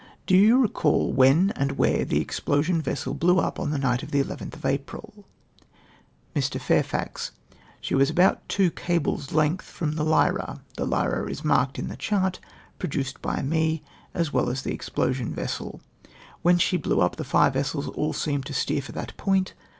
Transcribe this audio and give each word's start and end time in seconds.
—"Do 0.25 0.35
you 0.35 0.57
recollect 0.63 1.15
when 1.15 1.51
and 1.51 1.73
where 1.73 2.03
the 2.05 2.25
expl(j 2.25 2.63
sion 2.63 2.81
vessel 2.81 3.13
hlew 3.13 3.39
up 3.39 3.59
on 3.59 3.69
the 3.69 3.77
night 3.77 4.01
of 4.01 4.09
the 4.09 4.23
11th 4.23 4.55
of 4.55 4.65
April?" 4.65 5.27
Mr. 6.35 6.59
Fairfax. 6.59 7.33
—"She 7.81 7.93
was 7.93 8.09
about 8.09 8.49
two 8.49 8.71
cables' 8.71 9.31
length 9.31 9.67
froni 9.77 9.95
the 9.95 10.03
Lyra. 10.03 10.61
The 10.75 10.87
Lyra 10.87 11.29
is 11.29 11.45
marked 11.45 11.77
in 11.77 11.87
the 11.87 11.95
chart 11.97 12.39
produced 12.79 13.21
by 13.21 13.43
me, 13.43 13.83
as 14.15 14.33
well 14.33 14.49
as 14.49 14.63
the 14.63 14.73
explosion 14.73 15.35
vessel. 15.35 15.81
When 16.41 16.57
she 16.57 16.79
hleiu 16.79 17.07
itp 17.07 17.17
the 17.17 17.23
fire 17.23 17.51
vessels 17.51 17.85
all 17.89 18.13
seemed 18.13 18.47
to 18.47 18.55
steer 18.55 18.81
for 18.81 18.93
that 18.93 19.15
'point. 19.17 19.53